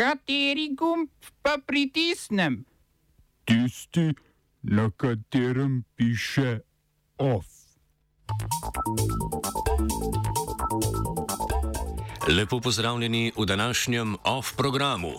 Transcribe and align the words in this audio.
Kateri 0.00 0.72
gumb 0.72 1.10
pa 1.42 1.58
pritisnem? 1.66 2.64
Tisti, 3.44 4.14
na 4.62 4.88
katerem 4.96 5.84
piše 5.96 6.60
OF. 7.18 7.44
Lepo 12.28 12.60
pozdravljeni 12.60 13.32
v 13.36 13.44
današnjem 13.44 14.16
OF 14.24 14.56
programu. 14.56 15.12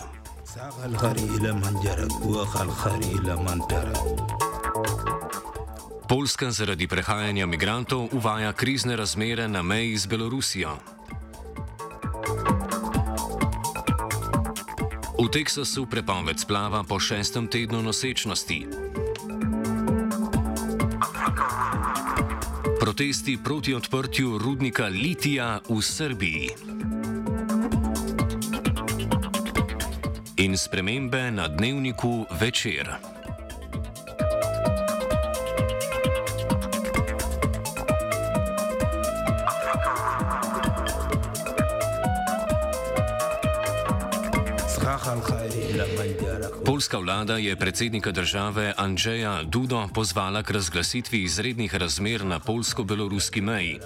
Poljska 6.09 6.51
zaradi 6.51 6.87
prehajanja 6.87 7.45
migrantov 7.45 8.09
uvaja 8.11 8.53
krizne 8.53 8.95
razmere 8.95 9.47
na 9.47 9.61
meji 9.61 9.97
z 9.97 10.05
Belorusijo. 10.05 10.77
V 15.21 15.29
Teksasu 15.29 15.85
prepoved 15.85 16.41
splava 16.41 16.81
po 16.81 16.97
šestem 16.97 17.45
tednu 17.45 17.77
nosečnosti. 17.85 18.65
Protesti 22.81 23.37
proti 23.37 23.77
odprtju 23.77 24.41
rudnika 24.41 24.89
litija 24.89 25.61
v 25.69 25.77
Srbiji. 25.77 26.49
In 30.41 30.57
spremembe 30.57 31.29
na 31.31 31.45
dnevniku 31.47 32.25
večer. 32.41 33.10
Polska 46.65 46.97
vlada 46.97 47.37
je 47.37 47.55
predsednika 47.55 48.11
države 48.11 48.73
Andrzeja 48.77 49.43
Dudo 49.43 49.87
pozvala 49.93 50.43
k 50.43 50.51
razglasitvi 50.51 51.23
izrednih 51.23 51.75
razmer 51.75 52.25
na 52.25 52.39
polsko-beloruski 52.39 53.41
meji. 53.41 53.79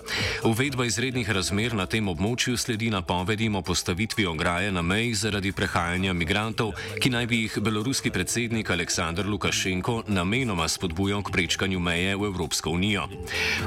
Uvedba 0.43 0.85
izrednih 0.85 1.29
razmer 1.29 1.73
na 1.73 1.85
tem 1.85 2.07
območju 2.07 2.57
sledi 2.57 2.89
napovedim 2.89 3.55
o 3.55 3.61
postavitvi 3.61 4.25
ograje 4.25 4.71
na 4.71 4.81
meji 4.81 5.13
zaradi 5.13 5.51
prehajanja 5.51 6.13
migrantov, 6.13 6.71
ki 7.01 7.09
naj 7.09 7.27
bi 7.27 7.41
jih 7.41 7.59
beloruski 7.61 8.09
predsednik 8.09 8.69
Aleksandr 8.69 9.25
Lukašenko 9.25 10.03
namenoma 10.07 10.67
spodbujal 10.67 11.23
k 11.23 11.31
prečkanju 11.31 11.79
meje 11.79 12.15
v 12.15 12.25
Evropsko 12.25 12.69
unijo. 12.69 13.07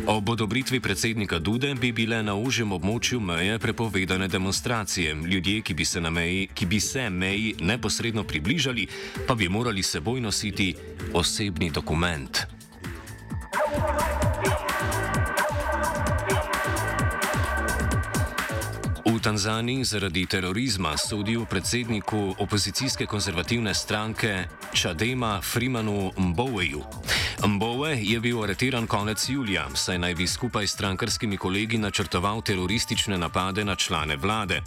Ob 0.07 0.29
odobritvi 0.29 0.81
predsednika 0.81 1.39
Dude 1.39 1.75
bi 1.75 1.93
bile 1.93 2.23
na 2.23 2.35
užem 2.35 2.73
območju 2.73 3.21
meje 3.21 3.59
prepovedane 3.59 4.29
demonstracije. 4.29 5.15
Ljudje, 5.15 5.61
ki 5.61 5.75
bi 5.75 5.85
se, 5.85 6.01
meji, 6.01 6.49
ki 6.55 6.67
bi 6.67 6.81
se 6.81 7.11
meji 7.11 7.28
neposredno 7.61 8.25
približali, 8.25 8.87
pa 9.27 9.35
bi 9.35 9.49
morali 9.49 9.83
seboj 9.83 10.21
nositi 10.21 10.75
osebni 11.13 11.71
dokument. 11.71 12.39
V 19.09 19.21
Tanzaniji 19.23 19.85
zaradi 19.85 20.27
terorizma 20.27 20.97
sodijo 20.97 21.45
predsedniku 21.45 22.35
opozicijske 22.39 23.07
konzervativne 23.07 23.75
stranke 23.75 24.45
Čadema 24.73 25.41
Freemanu 25.43 26.13
Mboweju. 26.17 26.83
Mbowe 27.47 27.99
je 28.03 28.21
bil 28.21 28.43
aretiran 28.43 28.87
konec 28.87 29.29
julija, 29.29 29.69
saj 29.75 29.99
naj 29.99 30.15
bi 30.15 30.27
skupaj 30.27 30.67
s 30.67 30.73
strankarskimi 30.73 31.37
kolegi 31.37 31.79
načrtoval 31.79 32.43
teroristične 32.43 33.19
napade 33.19 33.65
na 33.65 33.75
člane 33.75 34.17
vlade. 34.17 34.63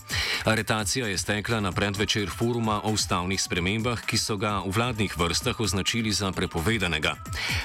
Aretacija 0.45 1.07
je 1.07 1.17
stekla 1.17 1.59
na 1.59 1.71
predvečer 1.71 2.29
foruma 2.37 2.81
o 2.83 2.91
ustavnih 2.91 3.41
spremembah, 3.41 4.01
ki 4.05 4.17
so 4.17 4.37
ga 4.37 4.61
v 4.65 4.71
vladnih 4.71 5.17
vrstah 5.17 5.59
označili 5.59 6.11
za 6.11 6.31
prepovedanega. 6.31 7.15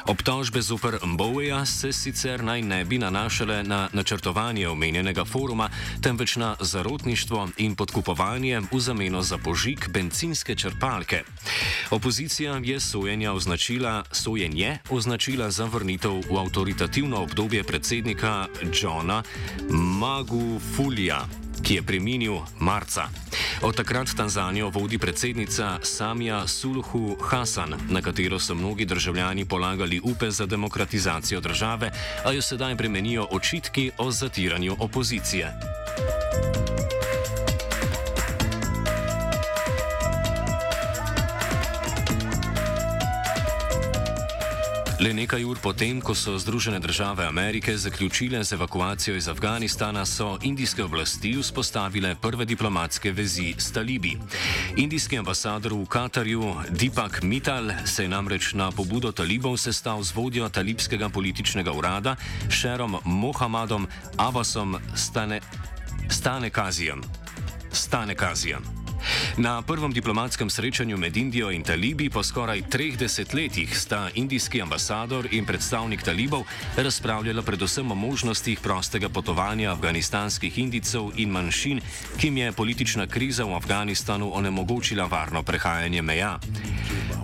Obtožbe 0.07 0.63
zoper 0.63 0.99
Mboweja 1.05 1.67
se 1.67 1.93
sicer 1.93 2.45
naj 2.45 2.63
ne 2.63 2.85
bi 2.85 2.99
nanašale 2.99 3.63
na 3.63 3.89
načrtovanje 3.93 4.69
omenjenega 4.69 5.25
foruma, 5.25 5.71
temveč 6.03 6.37
na 6.37 6.57
zarotništvo 6.61 7.49
in 7.57 7.77
podkupovanje 7.77 8.61
v 8.73 8.81
zameno 8.81 9.23
za 9.23 9.39
požig 9.39 9.89
benzinske 9.89 10.55
črpalke. 10.55 11.23
Opozicija 11.91 12.61
je 12.65 12.81
sojenje 12.81 13.31
označila, 13.31 14.03
sojenje 14.13 14.79
označila 14.91 14.96
za 15.01 15.65
vrnitev 15.65 16.13
v 16.31 16.39
avtoritativno 16.39 17.23
obdobje 17.23 17.65
predsednika 17.65 18.47
Johna 18.73 19.23
Magufulija, 19.71 21.27
ki 21.63 21.75
je 21.75 21.83
preminil 21.83 22.39
marca. 22.59 23.09
Od 23.63 23.77
takrat 23.77 24.09
Tanzanijo 24.17 24.69
vodi 24.69 24.99
predsednica 24.99 25.79
Samija 25.83 26.47
Suluhu 26.49 27.17
Hasan, 27.21 27.75
na 27.91 28.03
katero 28.03 28.39
so 28.39 28.55
mnogi 28.55 28.85
državljani 28.85 29.45
polagali 29.45 30.01
upe 30.05 30.31
za 30.31 30.47
demokratizacijo 30.47 31.41
države, 31.41 31.91
a 32.25 32.33
jo 32.33 32.43
sedaj 32.43 32.75
bremenijo 32.75 33.27
očitki 33.31 33.91
o 33.99 34.11
zatiranju 34.11 34.77
opozicije. 34.79 35.53
Le 44.97 45.13
nekaj 45.13 45.45
ur 45.45 45.59
potem, 45.61 46.01
ko 46.01 46.15
so 46.17 46.39
Združene 46.39 46.79
države 46.81 47.27
Amerike 47.27 47.77
zaključile 47.77 48.45
z 48.45 48.53
evakuacijo 48.53 49.17
iz 49.17 49.29
Afganistana, 49.29 50.07
so 50.07 50.39
indijske 50.43 50.85
oblasti 50.85 51.37
vzpostavile 51.41 52.15
prve 52.23 52.45
diplomatske 52.45 53.13
vezi 53.13 53.55
s 53.59 53.73
talibi. 53.73 54.17
Indijski 54.77 55.19
ambasador 55.19 55.73
v 55.73 55.87
Katarju 55.87 56.55
Deepak 56.71 57.23
Mittal 57.23 57.71
se 57.85 58.03
je 58.03 58.09
namreč 58.09 58.53
na 58.53 58.71
pobudo 58.73 59.13
talibov 59.13 59.57
sestal 59.57 60.03
z 60.03 60.15
vodjo 60.15 60.49
talibskega 60.49 61.09
političnega 61.09 61.73
urada 61.73 62.17
Sherom 62.51 62.97
Mohammadom 63.05 63.87
Abbasom 64.17 64.77
Stane, 64.95 65.41
Stane 66.09 66.51
Kazijem. 68.15 68.76
Na 69.37 69.63
prvem 69.63 69.93
diplomatskem 69.93 70.51
srečanju 70.51 70.97
med 70.97 71.17
Indijo 71.17 71.51
in 71.51 71.63
talibi 71.63 72.09
po 72.11 72.23
skoraj 72.23 72.63
treh 72.73 72.97
desetletjih 72.97 73.79
sta 73.79 74.09
indijski 74.15 74.63
ambasador 74.63 75.29
in 75.31 75.45
predstavnik 75.45 76.03
talibov 76.03 76.49
razpravljala 76.77 77.43
predvsem 77.43 77.93
o 77.93 77.95
možnostih 77.95 78.61
prostega 78.61 79.09
potovanja 79.09 79.73
afganistanskih 79.73 80.59
indicov 80.59 81.13
in 81.17 81.29
manjšin, 81.31 81.81
ki 82.17 82.27
jim 82.27 82.37
je 82.37 82.53
politična 82.53 83.07
kriza 83.07 83.45
v 83.45 83.55
Afganistanu 83.55 84.31
onemogočila 84.35 85.05
varno 85.05 85.43
prehajanje 85.43 86.03
meja. 86.03 86.39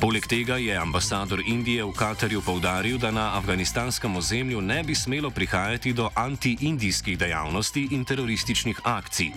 Poleg 0.02 0.26
tega 0.26 0.56
je 0.58 0.74
ambasador 0.74 1.38
Indije 1.46 1.84
v 1.86 1.94
Katarju 1.94 2.42
povdaril, 2.42 2.98
da 2.98 3.14
na 3.14 3.38
afganistanskem 3.38 4.16
ozemlju 4.16 4.58
ne 4.60 4.82
bi 4.82 4.94
smelo 4.98 5.30
prihajati 5.30 5.92
do 5.92 6.10
anti-indijskih 6.14 7.18
dejavnosti 7.18 7.86
in 7.94 8.02
terorističnih 8.04 8.80
akcij. 8.82 9.30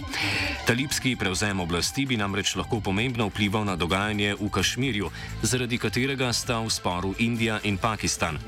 Talibski 0.66 1.14
prevzem 1.16 1.59
oblasti 1.59 2.06
bi 2.09 2.18
namreč 2.18 2.56
lahko 2.56 2.81
pomembno 2.81 3.30
vplival 3.30 3.66
na 3.66 3.76
dogajanje 3.76 4.34
v 4.42 4.50
Kašmirju, 4.50 5.12
zaradi 5.46 5.78
katerega 5.78 6.34
sta 6.34 6.58
v 6.58 6.70
sporu 6.74 7.14
Indija 7.22 7.59
in 7.64 7.78
Pakistan. 7.78 8.42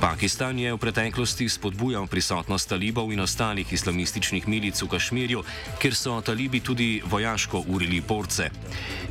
Pakistan 0.00 0.58
je 0.58 0.68
v 0.72 0.78
preteklosti 0.78 1.48
spodbujal 1.48 2.04
prisotnost 2.06 2.68
talibov 2.68 3.08
in 3.12 3.20
ostalih 3.24 3.64
islamističnih 3.64 4.48
milic 4.48 4.76
v 4.82 4.88
Kašmirju, 4.92 5.40
kjer 5.80 5.94
so 5.94 6.20
talibi 6.20 6.60
tudi 6.60 7.00
vojaško 7.04 7.64
urili 7.68 8.00
porce. 8.00 8.50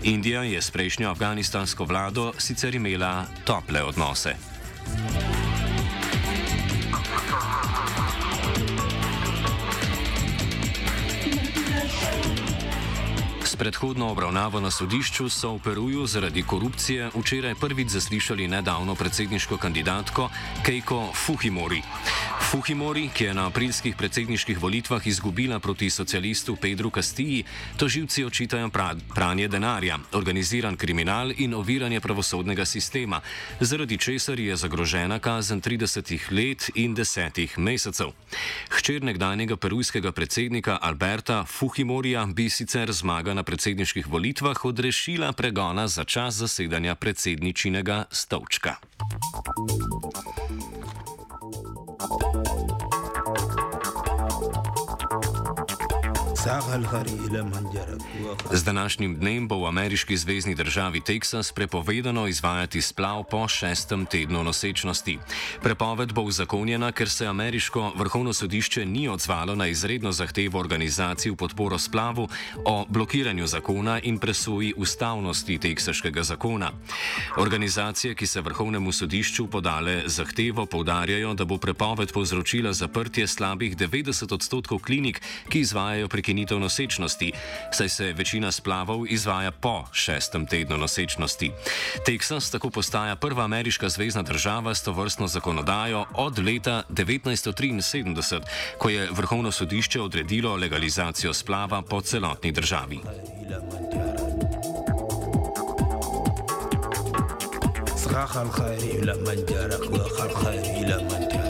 Indija 0.03 0.43
je 0.43 0.61
s 0.61 0.71
prejšnjo 0.71 1.09
afganistansko 1.09 1.85
vlado 1.85 2.33
sicer 2.37 2.75
imela 2.75 3.25
tople 3.45 3.83
odnose. 3.83 4.35
Predhodno 13.55 14.11
obravnavo 14.11 14.59
na 14.59 14.71
sodišču 14.71 15.29
so 15.29 15.53
v 15.55 15.59
Peruju 15.59 16.07
zaradi 16.07 16.43
korupcije 16.43 17.09
včeraj 17.15 17.55
prvič 17.55 17.87
zaslišali 17.87 18.47
nedavno 18.47 18.95
predsedniško 18.95 19.57
kandidatko 19.57 20.29
Keiko 20.65 21.11
Fujimori. 21.13 21.81
Fujimori, 22.55 23.09
ki 23.11 23.23
je 23.23 23.33
na 23.35 23.49
aprilskih 23.49 23.97
predsedniških 23.99 24.61
volitvah 24.61 25.07
izgubila 25.07 25.59
proti 25.59 25.89
socialistu 25.89 26.55
Pedru 26.55 26.89
Castiji, 26.89 27.43
toživci 27.77 28.23
očitajo 28.25 28.69
pranje 29.15 29.47
denarja, 29.47 29.97
organiziran 30.13 30.77
kriminal 30.77 31.33
in 31.37 31.53
oviranje 31.53 31.99
pravosodnega 31.99 32.65
sistema, 32.65 33.19
zaradi 33.59 33.97
česar 33.97 34.39
je 34.39 34.55
zagrožena 34.55 35.19
kazen 35.19 35.61
30 35.61 36.31
let 36.31 36.69
in 36.75 36.95
10 36.95 37.57
mesecev. 37.57 38.15
Hčer 38.69 39.03
nekdanjega 39.03 39.57
perujskega 39.57 40.11
predsednika 40.11 40.77
Alberta 40.81 41.43
Fujimorija 41.45 42.25
bi 42.25 42.49
sicer 42.49 42.91
zmaga 42.91 43.33
na 43.33 43.43
predsedniških 43.43 44.07
volitvah 44.07 44.65
odrešila 44.65 45.33
pregona 45.33 45.87
za 45.87 46.03
čas 46.03 46.35
zasedanja 46.35 46.95
predsedničinega 46.95 48.05
stolčka. 48.11 48.75
Z 58.51 58.63
današnjim 58.63 59.15
dnem 59.15 59.47
bo 59.47 59.57
v 59.57 59.67
ameriški 59.67 60.17
zvezdni 60.17 60.55
državi 60.55 61.01
Teksas 61.01 61.51
prepovedano 61.51 62.27
izvajati 62.27 62.81
splav 62.81 63.23
po 63.23 63.47
šestem 63.47 64.05
tednu 64.05 64.43
nosečnosti. 64.43 65.17
Prepoved 65.63 66.13
bo 66.13 66.21
uzakonjena, 66.21 66.91
ker 66.91 67.09
se 67.09 67.25
ameriško 67.27 67.93
vrhovno 67.95 68.33
sodišče 68.33 68.85
ni 68.85 69.07
odzvalo 69.07 69.55
na 69.55 69.67
izredno 69.67 70.11
zahtevo 70.11 70.59
organizacij 70.59 71.31
v 71.31 71.35
podporo 71.35 71.79
splavu 71.79 72.27
o 72.65 72.85
blokiranju 72.89 73.47
zakona 73.47 73.99
in 74.03 74.19
presoji 74.19 74.73
ustavnosti 74.77 75.57
teksaškega 75.57 76.23
zakona. 76.23 76.71
Organizacije, 77.37 78.15
ki 78.15 78.27
se 78.27 78.41
vrhovnemu 78.41 78.91
sodišču 78.91 79.47
podale 79.47 80.03
zahtevo, 80.05 80.65
povdarjajo, 80.65 81.33
da 81.33 81.45
bo 81.45 81.57
prepoved 81.57 82.13
povzročila 82.13 82.73
zaprtje 82.73 83.27
slabih 83.27 83.77
90 83.77 84.33
odstotkov 84.33 84.79
klinik, 84.79 85.21
ki 85.49 85.59
izvajajo 85.59 86.07
prekinitev 86.34 86.58
nosečnosti, 86.58 87.32
saj 87.72 87.88
se 87.88 88.12
večina 88.12 88.52
splavov 88.52 89.06
izvaja 89.08 89.50
po 89.50 89.84
šestem 89.92 90.46
tednu 90.46 90.76
nosečnosti. 90.76 91.50
Teksas 92.06 92.50
tako 92.50 92.70
postaja 92.70 93.16
prva 93.16 93.44
ameriška 93.44 93.88
zvezdna 93.88 94.22
država 94.22 94.74
s 94.74 94.82
to 94.82 94.92
vrstno 94.92 95.28
zakonodajo 95.28 96.04
od 96.14 96.38
leta 96.38 96.82
1973, 96.90 98.40
ko 98.78 98.88
je 98.88 99.08
vrhovno 99.10 99.52
sodišče 99.52 100.00
odredilo 100.00 100.56
legalizacijo 100.56 101.34
splava 101.34 101.82
po 101.82 102.00
celotni 102.00 102.52
državi. 102.52 103.00
صراخ 108.10 108.36
الخير 108.36 108.78
إلى 108.78 109.14
من 109.14 109.44
جارك 109.46 109.90
وخر 109.90 110.34
خير 110.34 110.60
إلى 110.60 110.96
من 111.02 111.43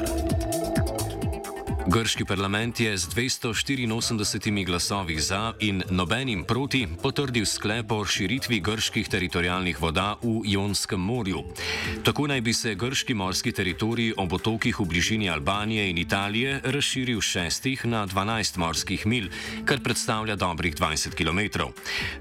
Grški 1.86 2.26
parlament 2.26 2.80
je 2.80 2.98
z 2.98 3.06
284 3.14 4.66
glasovi 4.66 5.20
za 5.22 5.54
in 5.60 5.84
nobenim 5.90 6.42
proti 6.44 6.88
potrdil 7.02 7.46
sklep 7.46 7.92
o 7.92 8.02
širitvi 8.06 8.58
grških 8.60 9.06
teritorijalnih 9.06 9.78
voda 9.82 10.18
v 10.24 10.42
Jonskem 10.50 10.98
morju. 11.00 11.44
Tako 12.04 12.26
naj 12.28 12.42
bi 12.42 12.54
se 12.54 12.74
grški 12.76 13.14
morski 13.14 13.52
teritorij 13.52 14.16
ob 14.18 14.34
otokih 14.34 14.80
v 14.80 14.86
bližini 14.86 15.30
Albanije 15.30 15.90
in 15.90 15.98
Italije 15.98 16.62
razširil 16.64 17.22
z 17.22 17.46
6 17.54 17.86
na 17.86 18.08
12 18.08 18.58
morskih 18.58 19.06
mil, 19.06 19.30
kar 19.66 19.78
predstavlja 19.80 20.36
dobrih 20.36 20.74
20 20.76 21.14
km. 21.14 21.70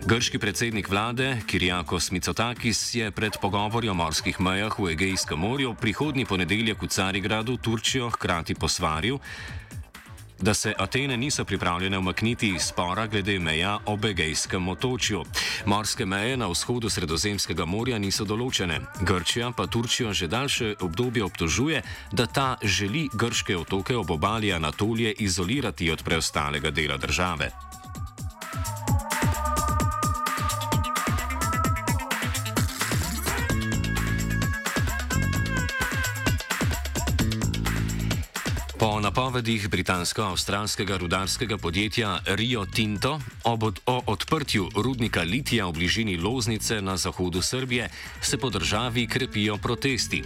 Grški 0.05 0.39
predsednik 0.39 0.89
vlade 0.93 1.41
Kirjakos 1.47 2.11
Mitsotakis 2.11 2.95
je 2.95 3.11
pred 3.11 3.33
pogovori 3.41 3.89
o 3.89 3.95
morskih 3.95 4.41
mejah 4.41 4.77
v 4.79 4.93
Egejskem 4.93 5.41
morju 5.41 5.75
prihodnji 5.81 6.29
ponedeljek 6.29 6.83
v 6.83 6.89
Carigradu 6.89 7.57
Turčijo 7.57 8.11
hkrati 8.11 8.55
posvaril, 8.55 9.19
da 10.45 10.55
se 10.55 10.75
Atene 10.79 11.17
niso 11.17 11.45
pripravljene 11.45 11.99
umakniti 11.99 12.49
iz 12.49 12.63
spora 12.63 13.07
glede 13.07 13.39
meja 13.39 13.79
ob 13.87 14.05
Egejskem 14.05 14.69
otočju. 14.69 15.25
Morske 15.65 16.07
meje 16.07 16.37
na 16.37 16.47
vzhodu 16.47 16.91
Sredozemskega 16.91 17.65
morja 17.65 17.99
niso 17.99 18.29
določene. 18.29 18.81
Grčija 19.01 19.51
pa 19.57 19.67
Turčijo 19.67 20.13
že 20.13 20.29
daljše 20.29 20.75
obdobje 20.81 21.25
obtožuje, 21.25 21.83
da 22.13 22.27
ta 22.27 22.57
želi 22.63 23.09
grške 23.15 23.57
otoke 23.57 23.97
ob 23.97 24.11
obali 24.11 24.53
Anatolije 24.53 25.15
izolirati 25.19 25.91
od 25.91 26.05
preostalega 26.05 26.71
dela 26.71 26.97
države. 26.97 27.74
Napovedih 39.35 39.67
britansko-avstralskega 39.67 40.95
rudarskega 40.95 41.59
podjetja 41.59 42.23
Rio 42.39 42.63
Tinto 42.71 43.19
ob 43.43 43.63
od, 43.63 43.81
o 43.87 44.03
odprtju 44.07 44.69
rudnika 44.79 45.23
litija 45.27 45.67
v 45.67 45.73
bližini 45.73 46.17
Loznice 46.17 46.79
na 46.83 46.97
zahodu 46.97 47.43
Srbije 47.43 47.89
se 48.23 48.39
po 48.39 48.51
državi 48.51 49.07
krepijo 49.07 49.57
protesti. 49.59 50.23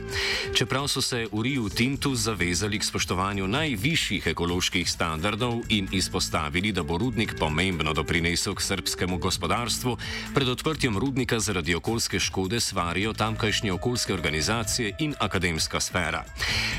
Čeprav 0.54 0.88
so 0.88 1.00
se 1.00 1.24
v 1.32 1.42
Rio 1.42 1.68
Tintu 1.68 2.14
zavezali 2.14 2.78
k 2.78 2.84
spoštovanju 2.84 3.48
najvišjih 3.48 4.26
ekoloških 4.26 4.90
standardov 4.90 5.64
in 5.68 5.88
izpostavili, 5.92 6.72
da 6.72 6.82
bo 6.82 6.98
rudnik 6.98 7.34
pomembno 7.38 7.94
doprinesel 7.94 8.54
k 8.54 8.62
srpskemu 8.62 9.18
gospodarstvu, 9.18 9.96
pred 10.34 10.48
odprtjem 10.48 10.98
rudnika 10.98 11.40
zaradi 11.40 11.74
okoljske 11.74 12.20
škode 12.20 12.60
svarijo 12.60 13.12
tamkajšnje 13.12 13.72
okoljske 13.72 14.14
organizacije 14.14 14.92
in 14.98 15.14
akademska 15.18 15.80
sfera. 15.80 16.24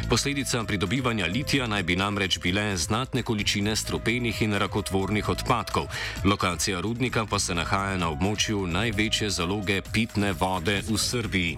Posledica 0.09 0.63
pridobivanja 0.63 1.25
litija 1.25 1.67
naj 1.67 1.83
bi 1.83 1.95
namreč 1.95 2.18
bile 2.41 2.77
znatne 2.77 3.23
količine 3.23 3.75
strupenih 3.75 4.41
in 4.41 4.53
rakotvornih 4.53 5.29
odpadkov. 5.29 5.85
Lokacija 6.25 6.81
rudnika 6.81 7.25
pa 7.25 7.39
se 7.39 7.55
nahaja 7.55 7.97
na 7.97 8.09
območju 8.09 8.67
največje 8.67 9.29
zaloge 9.29 9.81
pitne 9.93 10.33
vode 10.33 10.81
v 10.89 10.97
Srbiji. 10.97 11.57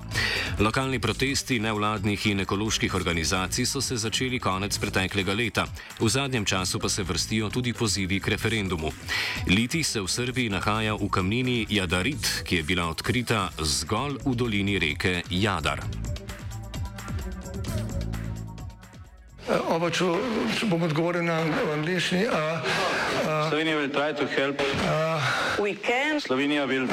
Lokalni 0.60 1.00
protesti 1.00 1.60
nevladnih 1.60 2.28
in 2.28 2.40
ekoloških 2.40 2.96
organizacij 2.96 3.66
so 3.66 3.82
se 3.82 3.98
začeli 3.98 4.40
konec 4.40 4.78
preteklega 4.78 5.34
leta. 5.34 5.66
V 6.00 6.10
zadnjem 6.10 6.46
času 6.46 6.80
pa 6.80 6.90
se 6.90 7.04
vrstijo 7.04 7.50
tudi 7.50 7.74
pozivi 7.74 8.20
k 8.20 8.28
referendumu. 8.28 8.92
Liti 9.48 9.84
se 9.84 10.02
v 10.02 10.08
Srbiji 10.08 10.50
nahaja 10.50 10.94
v 10.94 11.10
kamnini 11.10 11.66
Jadarit, 11.70 12.44
ki 12.44 12.56
je 12.56 12.64
bila 12.64 12.88
odkrita 12.92 13.50
zgolj 13.58 14.20
v 14.26 14.36
dolini 14.36 14.80
reke 14.80 15.22
Jadar. 15.30 16.11
Oba, 19.82 19.90
če, 19.90 20.06
če 20.60 20.68
bom 20.70 20.84
odgovoril 20.86 21.24
na 21.26 21.40
angliški. 21.74 22.20
Slovenija 23.50 23.80
will 23.82 23.90
try 23.90 24.14
to 24.14 24.28
help. 24.30 24.62
We 25.58 25.74
can. 25.74 26.20
Slovenija 26.22 26.68
will 26.70 26.86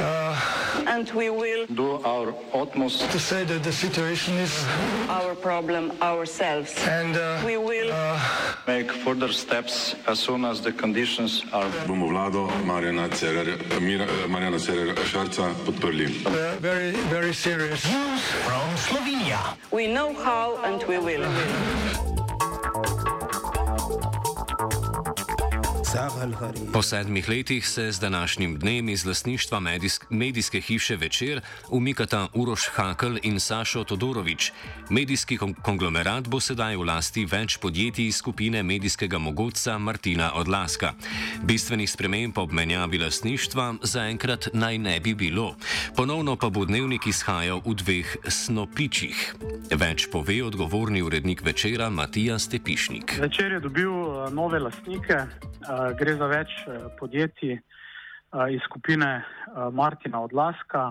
and 0.89 1.11
we 1.13 1.29
will 1.29 1.67
do 1.69 2.01
our 2.09 2.33
utmost 2.57 3.05
to 3.13 3.19
say 3.21 3.45
that 3.45 3.63
the 3.63 3.73
situation 3.73 4.39
is 4.41 4.65
our 5.11 5.35
problem 5.35 5.93
ourselves. 6.01 6.73
and 6.89 7.13
uh, 7.15 7.43
We 7.45 7.59
will 7.59 7.93
make 8.67 8.91
further 9.05 9.29
steps 9.37 9.95
as 10.07 10.19
soon 10.19 10.47
as 10.47 10.63
the 10.63 10.73
conditions 10.73 11.45
are. 11.53 11.69
bomo 11.87 12.09
vlado 12.09 12.49
Marjana 12.65 13.09
Cererja, 13.13 13.59
Mira- 13.85 14.09
Marjana 14.33 14.57
Cererja 14.57 14.97
Šarca 15.05 15.53
podprli. 15.69 16.09
uh, 16.25 16.57
very, 16.61 16.93
very 17.13 17.35
serious. 17.35 17.85
we 19.71 19.87
know 19.93 20.15
how 20.25 20.57
and 20.65 20.83
we 20.89 20.97
will. 20.97 21.29
Po 26.73 26.83
sedmih 26.83 27.29
letih 27.29 27.69
se 27.69 27.93
z 27.93 28.01
današnjim 28.01 28.59
dnem 28.59 28.89
iz 28.89 29.07
lasništva 29.07 29.61
medijsk, 29.61 30.05
medijske 30.11 30.61
hiše 30.61 30.97
Večer 30.97 31.41
umikata 31.69 32.29
Uroš 32.35 32.69
Hakl 32.75 33.17
in 33.23 33.41
Sašo 33.41 33.85
Todorovič. 33.85 34.53
Medijski 34.91 35.37
kon 35.37 35.55
konglomerat 35.55 36.29
bo 36.29 36.41
sedaj 36.41 36.77
v 36.77 36.85
lasti 36.85 37.25
več 37.25 37.57
podjetij 37.59 38.07
iz 38.07 38.17
skupine 38.17 38.63
medijskega 38.63 39.19
mogoca 39.19 39.79
Martina 39.79 40.33
Odlaska. 40.35 40.93
Bistvenih 41.43 41.91
sprememb 41.91 42.39
ob 42.39 42.53
menjavi 42.53 42.99
lasništva 42.99 43.75
zaenkrat 43.83 44.49
naj 44.53 44.79
ne 44.79 45.01
bi 45.01 45.15
bilo. 45.15 45.57
Ponovno 45.97 46.37
pa 46.37 46.51
bo 46.51 46.65
dnevnik 46.65 47.07
izhajal 47.07 47.63
v 47.67 47.75
dveh 47.75 48.17
snopičih. 48.29 49.35
Več 49.75 50.07
pove 50.13 50.43
odgovorni 50.45 51.03
urednik 51.03 51.43
večera 51.45 51.91
Matija 51.91 52.39
Stepišnik. 52.39 53.19
Večer 53.21 53.53
je 53.53 53.61
dobil 53.61 53.91
eh, 53.91 54.18
nove 54.33 54.61
lastnike, 54.61 55.19
gre 55.99 56.15
za 56.17 56.29
več 56.31 56.55
eh, 56.67 56.89
podjetij 56.99 57.59
iz 58.53 58.61
skupine 58.67 59.25
Martina 59.73 60.21
Odlaska. 60.21 60.91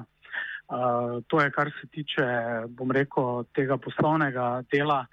To 1.30 1.42
je, 1.42 1.52
kar 1.54 1.70
se 1.78 1.86
tiče, 1.94 2.24
bom 2.74 2.90
rekel, 2.92 3.44
tega 3.54 3.78
poslovnega 3.78 4.64
dela. 4.74 5.04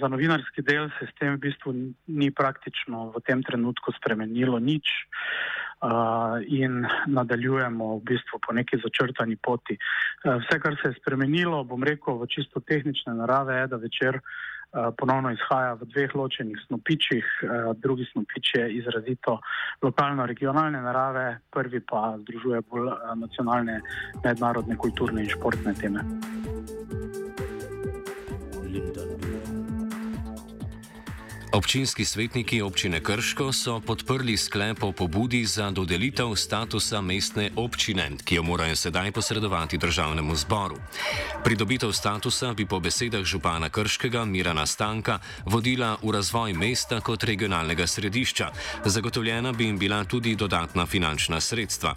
Za 0.00 0.10
novinarski 0.10 0.64
del 0.66 0.90
se 0.98 1.06
s 1.06 1.14
tem 1.20 1.36
v 1.36 1.44
bistvu 1.46 1.76
ni 2.18 2.32
praktično 2.34 3.12
v 3.14 3.22
tem 3.22 3.46
trenutku 3.46 3.94
spremenilo 3.94 4.58
nič 4.58 4.90
in 6.50 6.86
nadaljujemo 7.06 7.96
v 7.98 8.02
bistvu 8.02 8.40
po 8.42 8.52
neki 8.52 8.80
začrtani 8.82 9.36
poti. 9.36 9.78
Eh, 9.78 10.38
Vse, 10.42 10.60
kar 10.60 10.76
se 10.82 10.88
je 10.88 10.98
spremenilo, 11.00 11.64
bom 11.64 11.82
rekel, 11.82 12.18
v 12.18 12.26
čisto 12.26 12.60
tehnične 12.60 13.14
narave, 13.14 13.60
je, 13.60 13.66
da 13.66 13.76
večer 13.76 14.20
ponovno 14.98 15.30
izhaja 15.32 15.72
v 15.80 15.88
dveh 15.88 16.14
ločenih 16.14 16.58
snopičih. 16.66 17.24
Eh, 17.42 17.48
Drugi 17.76 18.04
snopič 18.12 18.54
je 18.54 18.72
izrazito 18.76 19.38
lokalno-regionalne 19.82 20.82
narave, 20.82 21.38
prvi 21.50 21.80
pa 21.80 22.16
združuje 22.20 22.60
bolj 22.70 22.88
eh, 22.88 23.14
nacionalne, 23.16 23.80
mednarodne, 24.24 24.76
kulturne 24.76 25.24
in 25.24 25.30
športne 25.30 25.74
teme. 25.74 26.04
Občinski 31.52 32.04
svetniki 32.04 32.62
občine 32.62 33.00
Krško 33.00 33.52
so 33.52 33.80
podprli 33.80 34.36
sklep 34.36 34.82
o 34.82 34.92
pobudi 34.92 35.44
za 35.44 35.70
dodelitev 35.70 36.36
statusa 36.36 37.00
mestne 37.00 37.50
občine, 37.56 38.10
ki 38.24 38.34
jo 38.34 38.42
morajo 38.42 38.76
sedaj 38.76 39.12
posredovati 39.12 39.78
državnemu 39.78 40.36
zboru. 40.36 40.76
Pridobitev 41.44 41.92
statusa 41.92 42.52
bi 42.52 42.66
po 42.66 42.80
besedah 42.80 43.24
župana 43.24 43.68
Krškega 43.68 44.24
Mirana 44.24 44.66
Stanka 44.66 45.18
vodila 45.46 45.96
v 46.02 46.12
razvoj 46.12 46.52
mesta 46.52 47.00
kot 47.00 47.24
regionalnega 47.24 47.86
središča. 47.86 48.50
Zagotovljena 48.84 49.52
bi 49.52 49.64
jim 49.64 49.78
bila 49.78 50.04
tudi 50.04 50.36
dodatna 50.36 50.86
finančna 50.86 51.40
sredstva. 51.40 51.94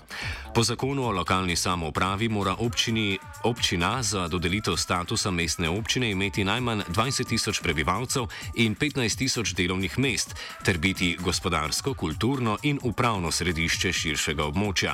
Po 0.56 0.64
zakonu 0.64 1.04
o 1.04 1.12
lokalni 1.12 1.56
samoupravi 1.56 2.30
mora 2.30 2.56
občini, 2.60 3.20
občina 3.44 4.04
za 4.04 4.28
dodelitev 4.28 4.76
statusa 4.78 5.32
mestne 5.32 5.70
občine 5.70 6.12
imeti 6.12 6.44
najmanj 6.44 6.82
20 6.88 7.28
tisoč 7.28 7.60
prebivalcev 7.60 8.28
in 8.56 8.76
15 8.76 9.18
tisoč 9.18 9.41
tisoč 9.42 9.58
delovnih 9.58 9.98
mest 9.98 10.36
ter 10.64 10.78
biti 10.78 11.18
gospodarsko, 11.18 11.94
kulturno 11.94 12.58
in 12.64 12.80
upravno 12.84 13.32
središče 13.32 13.90
širšega 13.94 14.46
območja. 14.46 14.94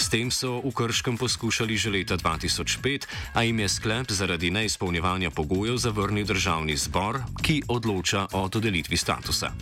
S 0.00 0.08
tem 0.08 0.30
so 0.32 0.60
v 0.64 0.72
Krškem 0.72 1.20
poskušali 1.20 1.76
že 1.76 1.90
leta 1.92 2.16
2005, 2.16 3.04
a 3.34 3.44
jim 3.44 3.60
je 3.60 3.68
sklep 3.68 4.08
zaradi 4.10 4.50
neizpolnjevanja 4.50 5.30
pogojev 5.30 5.76
zavrnil 5.76 6.24
državni 6.24 6.76
zbor, 6.76 7.20
ki 7.42 7.62
odloča 7.68 8.32
o 8.32 8.48
dodelitvi 8.48 8.96
statusa. 8.96 9.52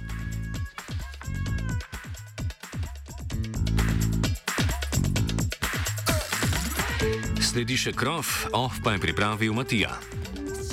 Sledi 7.43 7.77
še 7.77 7.93
krov, 7.93 8.25
off 8.55 8.79
pa 8.81 8.95
je 8.95 9.03
pripravil 9.03 9.53
Matija. 9.53 10.22